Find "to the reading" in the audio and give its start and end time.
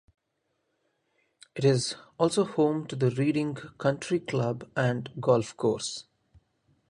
2.87-3.53